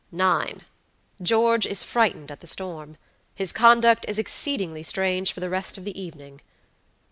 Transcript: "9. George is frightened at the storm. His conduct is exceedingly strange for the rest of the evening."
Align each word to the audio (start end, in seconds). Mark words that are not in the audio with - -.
"9. 0.11 0.61
George 1.21 1.67
is 1.67 1.83
frightened 1.83 2.31
at 2.31 2.39
the 2.39 2.47
storm. 2.47 2.97
His 3.35 3.53
conduct 3.53 4.03
is 4.07 4.17
exceedingly 4.17 4.81
strange 4.81 5.31
for 5.31 5.41
the 5.41 5.47
rest 5.51 5.77
of 5.77 5.85
the 5.85 6.01
evening." 6.01 6.41